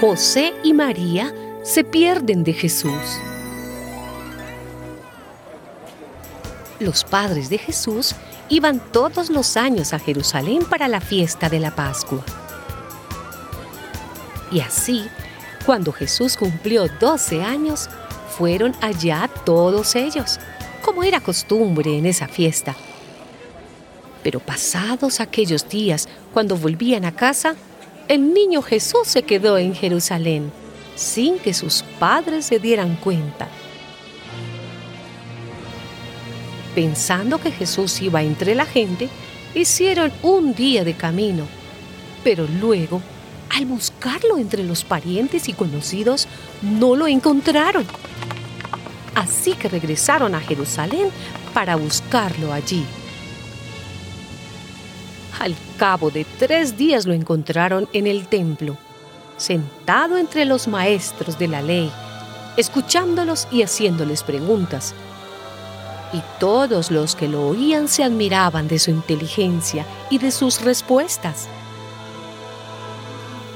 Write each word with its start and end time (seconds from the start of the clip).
José 0.00 0.54
y 0.64 0.72
María 0.72 1.30
se 1.62 1.84
pierden 1.84 2.42
de 2.42 2.54
Jesús. 2.54 3.20
Los 6.78 7.04
padres 7.04 7.50
de 7.50 7.58
Jesús 7.58 8.14
iban 8.48 8.80
todos 8.92 9.28
los 9.28 9.58
años 9.58 9.92
a 9.92 9.98
Jerusalén 9.98 10.64
para 10.64 10.88
la 10.88 11.02
fiesta 11.02 11.50
de 11.50 11.60
la 11.60 11.76
Pascua. 11.76 12.24
Y 14.50 14.60
así, 14.60 15.04
cuando 15.66 15.92
Jesús 15.92 16.34
cumplió 16.38 16.88
12 16.88 17.42
años, 17.42 17.90
fueron 18.38 18.74
allá 18.80 19.28
todos 19.44 19.94
ellos, 19.96 20.40
como 20.80 21.02
era 21.02 21.20
costumbre 21.20 21.98
en 21.98 22.06
esa 22.06 22.26
fiesta. 22.26 22.74
Pero 24.22 24.40
pasados 24.40 25.20
aquellos 25.20 25.68
días, 25.68 26.08
cuando 26.32 26.56
volvían 26.56 27.04
a 27.04 27.12
casa, 27.12 27.54
el 28.10 28.34
niño 28.34 28.60
Jesús 28.60 29.06
se 29.06 29.22
quedó 29.22 29.56
en 29.56 29.72
Jerusalén 29.72 30.50
sin 30.96 31.38
que 31.38 31.54
sus 31.54 31.84
padres 32.00 32.44
se 32.44 32.58
dieran 32.58 32.96
cuenta. 32.96 33.48
Pensando 36.74 37.40
que 37.40 37.52
Jesús 37.52 38.02
iba 38.02 38.20
entre 38.20 38.56
la 38.56 38.66
gente, 38.66 39.08
hicieron 39.54 40.12
un 40.22 40.56
día 40.56 40.82
de 40.82 40.94
camino, 40.94 41.44
pero 42.24 42.48
luego, 42.60 43.00
al 43.48 43.66
buscarlo 43.66 44.38
entre 44.38 44.64
los 44.64 44.82
parientes 44.82 45.48
y 45.48 45.52
conocidos, 45.52 46.26
no 46.62 46.96
lo 46.96 47.06
encontraron. 47.06 47.86
Así 49.14 49.52
que 49.52 49.68
regresaron 49.68 50.34
a 50.34 50.40
Jerusalén 50.40 51.10
para 51.54 51.76
buscarlo 51.76 52.52
allí. 52.52 52.84
Al 55.40 55.56
cabo 55.78 56.10
de 56.10 56.26
tres 56.38 56.76
días 56.76 57.06
lo 57.06 57.14
encontraron 57.14 57.88
en 57.94 58.06
el 58.06 58.28
templo, 58.28 58.76
sentado 59.38 60.18
entre 60.18 60.44
los 60.44 60.68
maestros 60.68 61.38
de 61.38 61.48
la 61.48 61.62
ley, 61.62 61.90
escuchándolos 62.58 63.48
y 63.50 63.62
haciéndoles 63.62 64.22
preguntas. 64.22 64.94
Y 66.12 66.20
todos 66.38 66.90
los 66.90 67.16
que 67.16 67.26
lo 67.26 67.48
oían 67.48 67.88
se 67.88 68.04
admiraban 68.04 68.68
de 68.68 68.78
su 68.78 68.90
inteligencia 68.90 69.86
y 70.10 70.18
de 70.18 70.30
sus 70.30 70.60
respuestas. 70.60 71.48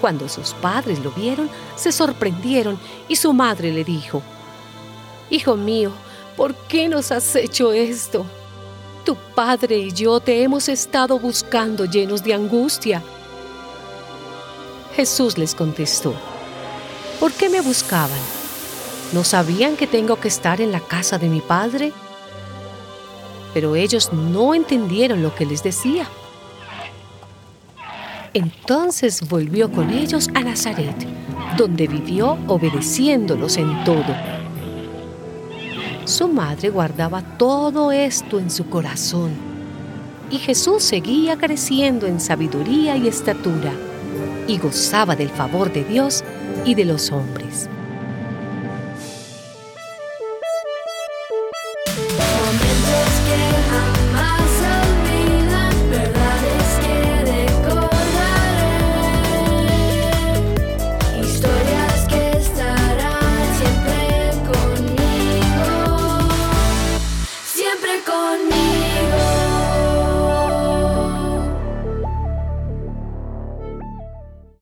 Cuando 0.01 0.27
sus 0.31 0.55
padres 0.55 1.01
lo 1.01 1.11
vieron, 1.11 1.51
se 1.77 1.93
sorprendieron 1.93 2.79
y 3.09 3.17
su 3.17 3.35
madre 3.35 3.71
le 3.73 3.85
dijo, 3.85 4.23
Hijo 5.29 5.55
mío, 5.55 5.91
¿por 6.35 6.55
qué 6.55 6.89
nos 6.89 7.13
has 7.13 7.37
hecho 7.37 7.75
esto? 7.75 8.25
Tu 9.05 9.15
padre 9.35 9.77
y 9.79 9.93
yo 9.93 10.19
te 10.19 10.43
hemos 10.43 10.69
estado 10.71 11.19
buscando 11.19 11.85
llenos 11.85 12.25
de 12.25 12.33
angustia. 12.33 13.03
Jesús 14.97 15.37
les 15.37 15.55
contestó, 15.55 16.15
¿por 17.21 17.33
qué 17.33 17.51
me 17.51 17.61
buscaban? 17.61 18.19
¿No 19.13 19.23
sabían 19.23 19.77
que 19.77 19.87
tengo 19.87 20.17
que 20.17 20.29
estar 20.29 20.61
en 20.63 20.73
la 20.73 20.81
casa 20.81 21.19
de 21.19 21.29
mi 21.29 21.41
padre? 21.41 21.93
Pero 23.53 23.77
ellos 23.77 24.11
no 24.13 24.55
entendieron 24.55 25.23
lo 25.23 25.35
que 25.35 25.45
les 25.45 25.63
decía. 25.63 26.09
Entonces 28.33 29.29
volvió 29.29 29.71
con 29.71 29.91
ellos 29.91 30.31
a 30.35 30.41
Nazaret, 30.41 30.97
donde 31.59 31.87
vivió 31.87 32.39
obedeciéndolos 32.47 33.59
en 33.59 33.85
todo 33.85 34.44
su 36.05 36.29
madre 36.29 36.69
guardaba 36.69 37.23
todo 37.23 37.91
esto 37.91 38.39
en 38.39 38.51
su 38.51 38.69
corazón 38.69 39.33
y 40.31 40.39
Jesús 40.39 40.83
seguía 40.83 41.39
creciendo 41.39 42.07
en 42.07 42.21
sabiduría 42.21 42.97
y 42.97 43.09
estatura 43.09 43.73
y 44.47 44.59
gozaba 44.59 45.17
del 45.17 45.31
favor 45.31 45.73
de 45.73 45.85
Dios 45.85 46.23
y 46.67 46.75
de 46.75 46.85
los 46.85 47.11
hombres. 47.11 47.71